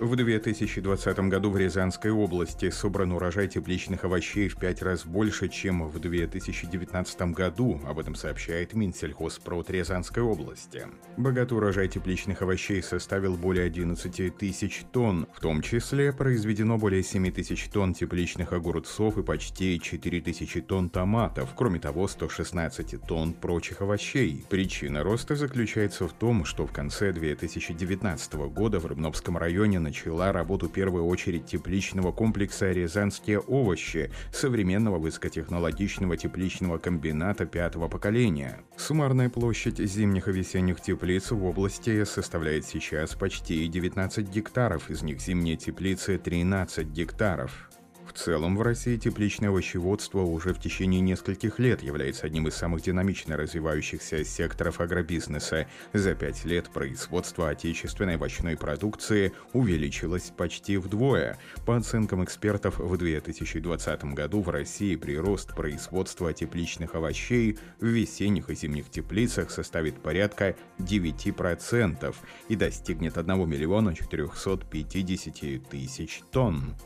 [0.00, 5.86] В 2020 году в Рязанской области собран урожай тепличных овощей в пять раз больше, чем
[5.86, 10.88] в 2019 году, об этом сообщает Минсельхозпрод Рязанской области.
[11.16, 17.30] Богатый урожай тепличных овощей составил более 11 тысяч тонн, в том числе произведено более 7
[17.30, 23.80] тысяч тонн тепличных огурцов и почти 4 тысячи тонн томатов, кроме того 116 тонн прочих
[23.80, 24.44] овощей.
[24.50, 30.68] Причина роста заключается в том, что в конце 2019 года в Рыбновском районе начала работу
[30.68, 38.60] первой очередь тепличного комплекса «Рязанские овощи» современного высокотехнологичного тепличного комбината пятого поколения.
[38.76, 45.20] Суммарная площадь зимних и весенних теплиц в области составляет сейчас почти 19 гектаров, из них
[45.20, 47.70] зимние теплицы 13 гектаров.
[48.14, 53.36] Целом в России тепличное овощеводство уже в течение нескольких лет является одним из самых динамично
[53.36, 55.66] развивающихся секторов агробизнеса.
[55.92, 61.38] За пять лет производство отечественной овощной продукции увеличилось почти вдвое.
[61.66, 68.54] По оценкам экспертов, в 2020 году в России прирост производства тепличных овощей в весенних и
[68.54, 72.14] зимних теплицах составит порядка 9%
[72.48, 76.76] и достигнет 1 миллиона 450 тысяч тонн.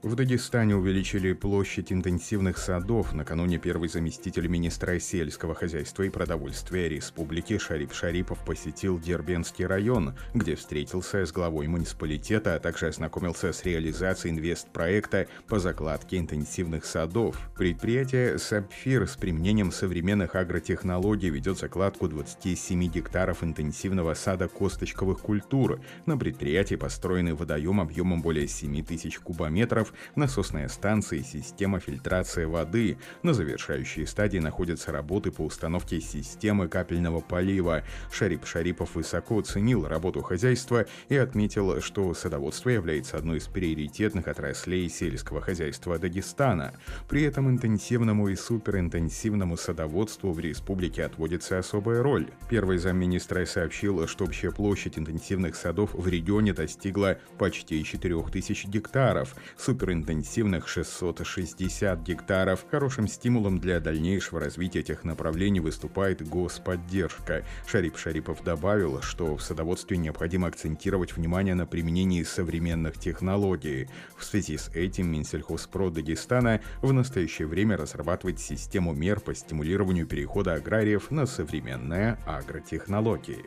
[0.00, 3.12] В Дагестане увеличили площадь интенсивных садов.
[3.12, 10.54] Накануне первый заместитель министра сельского хозяйства и продовольствия республики Шарип Шарипов посетил Дербенский район, где
[10.54, 17.36] встретился с главой муниципалитета, а также ознакомился с реализацией инвестпроекта по закладке интенсивных садов.
[17.56, 25.80] Предприятие «Сапфир» с применением современных агротехнологий ведет закладку 27 гектаров интенсивного сада косточковых культур.
[26.06, 32.44] На предприятии построены водоем объемом более 7 тысяч кубометров, реакторов, насосная станция и система фильтрации
[32.44, 32.98] воды.
[33.22, 37.82] На завершающей стадии находятся работы по установке системы капельного полива.
[38.12, 44.88] Шарип Шарипов высоко оценил работу хозяйства и отметил, что садоводство является одной из приоритетных отраслей
[44.88, 46.72] сельского хозяйства Дагестана.
[47.08, 52.28] При этом интенсивному и суперинтенсивному садоводству в республике отводится особая роль.
[52.48, 59.34] Первый замминистра сообщил, что общая площадь интенсивных садов в регионе достигла почти 4000 гектаров.
[59.56, 62.66] Супер суперинтенсивных 660 гектаров.
[62.68, 67.44] Хорошим стимулом для дальнейшего развития этих направлений выступает господдержка.
[67.66, 73.88] Шарип Шарипов добавил, что в садоводстве необходимо акцентировать внимание на применении современных технологий.
[74.16, 80.54] В связи с этим Минсельхозпрод Дагестана в настоящее время разрабатывает систему мер по стимулированию перехода
[80.54, 83.46] аграриев на современные агротехнологии.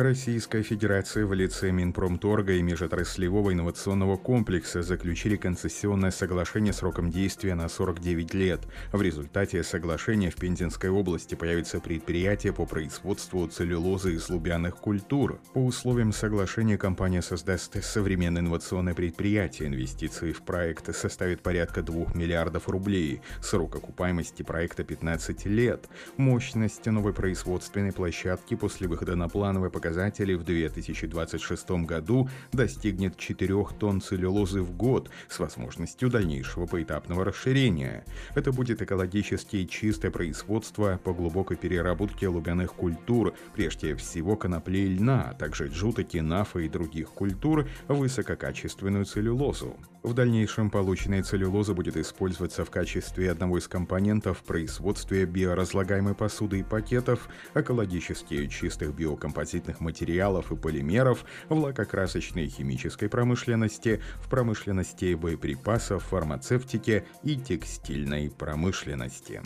[0.00, 7.68] Российская Федерация в лице Минпромторга и Межотраслевого инновационного комплекса заключили концессионное соглашение сроком действия на
[7.68, 8.60] 49 лет.
[8.92, 15.40] В результате соглашения в Пензенской области появится предприятие по производству целлюлозы из лубяных культур.
[15.52, 19.66] По условиям соглашения компания создаст современное инновационное предприятие.
[19.66, 23.20] Инвестиции в проект составят порядка 2 миллиардов рублей.
[23.42, 25.88] Срок окупаемости проекта 15 лет.
[26.16, 33.64] Мощность новой производственной площадки после выхода на плановое показатель показатели в 2026 году достигнет 4
[33.78, 38.04] тонн целлюлозы в год с возможностью дальнейшего поэтапного расширения.
[38.34, 45.30] Это будет экологически чистое производство по глубокой переработке лубяных культур, прежде всего конопли и льна,
[45.30, 49.74] а также джута, кинафа и других культур, высококачественную целлюлозу.
[50.04, 56.60] В дальнейшем полученная целлюлоза будет использоваться в качестве одного из компонентов в производстве биоразлагаемой посуды
[56.60, 64.28] и пакетов, экологически чистых биокомпозитных строительных материалов и полимеров, в лакокрасочной и химической промышленности, в
[64.28, 69.42] промышленности боеприпасов, фармацевтике и текстильной промышленности.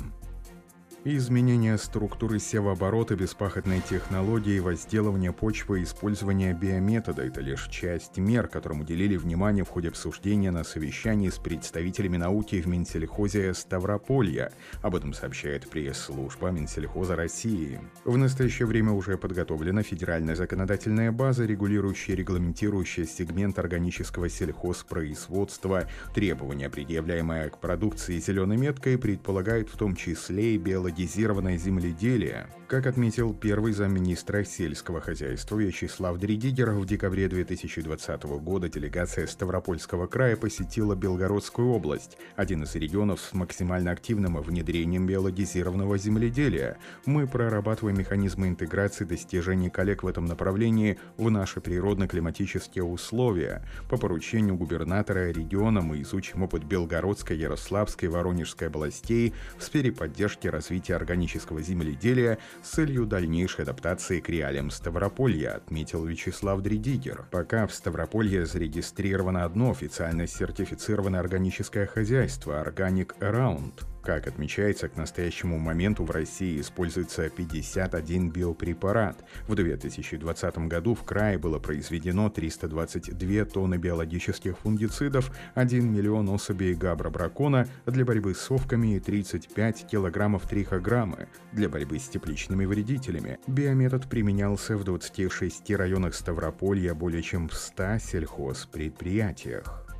[1.05, 8.83] Изменение структуры севооборота, беспахотной технологии, возделывания почвы и использование биометода– это лишь часть мер, которым
[8.83, 14.53] уделили внимание в ходе обсуждения на совещании с представителями науки в Минсельхозе Ставрополья.
[14.81, 17.81] Об этом сообщает пресс-служба Минсельхоза России.
[18.05, 25.89] В настоящее время уже подготовлена федеральная законодательная база, регулирующая и регламентирующая сегмент органического сельхозпроизводства.
[26.15, 32.47] Требования, предъявляемые к продукции зеленой меткой, предполагают в том числе и биологические биологизированное земледелие.
[32.69, 40.37] Как отметил первый замминистра сельского хозяйства Вячеслав Дридигер, в декабре 2020 года делегация Ставропольского края
[40.37, 46.79] посетила Белгородскую область, один из регионов с максимально активным внедрением биологизированного земледелия.
[47.05, 53.67] Мы прорабатываем механизмы интеграции достижений коллег в этом направлении в наши природно-климатические условия.
[53.91, 60.82] По поручению губернатора региона мы изучим опыт Белгородской, Ярославской, Воронежской областей в сфере поддержки развития
[60.91, 67.27] органического земледелия с целью дальнейшей адаптации к реалиям Ставрополья, отметил Вячеслав Дридигер.
[67.31, 73.92] Пока в Ставрополье зарегистрировано одно официально сертифицированное органическое хозяйство– Organic Around.
[74.03, 79.25] Как отмечается, к настоящему моменту в России используется 51 биопрепарат.
[79.47, 87.69] В 2020 году в крае было произведено 322 тонны биологических фунгицидов, 1 миллион особей габробракона
[87.87, 93.39] для борьбы с совками и 35 килограммов трихограммы для борьбы с тепличными вредителями.
[93.47, 99.92] Биометод применялся в 26 районах Ставрополья более чем в 100 сельхозпредприятиях.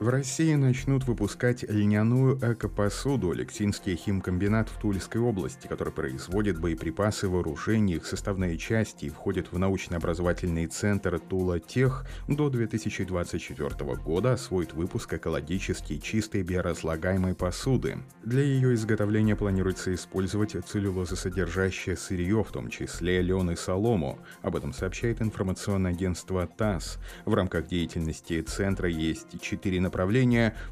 [0.00, 7.96] В России начнут выпускать льняную эко-посуду Алексинский химкомбинат в Тульской области, который производит боеприпасы, вооружения,
[7.96, 15.12] их составные части и входит в научно-образовательный центр Тула Тех, до 2024 года освоит выпуск
[15.12, 17.98] экологически чистой биоразлагаемой посуды.
[18.24, 24.18] Для ее изготовления планируется использовать целлюлозосодержащее сырье, в том числе лен и солому.
[24.40, 26.96] Об этом сообщает информационное агентство ТАСС.
[27.26, 29.89] В рамках деятельности центра есть четыре направления,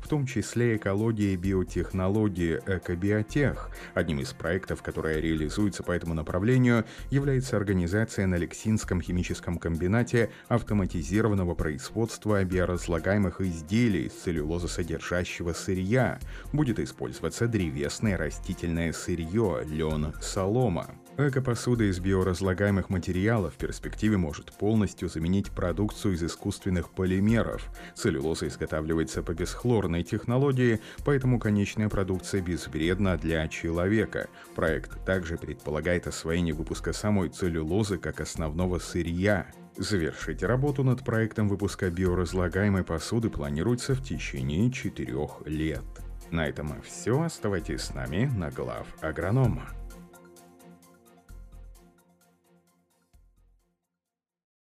[0.00, 3.70] в том числе экология и биотехнологии «Экобиотех».
[3.94, 11.54] Одним из проектов, которые реализуются по этому направлению, является организация на Лексинском химическом комбинате автоматизированного
[11.54, 16.18] производства биоразлагаемых изделий из целлюлозосодержащего сырья.
[16.52, 20.86] Будет использоваться древесное растительное сырье, лен, солома.
[21.18, 27.68] Эко-посуда из биоразлагаемых материалов в перспективе может полностью заменить продукцию из искусственных полимеров.
[27.96, 34.28] Целлюлоза изготавливается по бесхлорной технологии, поэтому конечная продукция безвредна для человека.
[34.54, 39.48] Проект также предполагает освоение выпуска самой целлюлозы как основного сырья.
[39.76, 45.82] Завершить работу над проектом выпуска биоразлагаемой посуды планируется в течение четырех лет.
[46.30, 47.20] На этом все.
[47.22, 49.68] Оставайтесь с нами на глав агронома.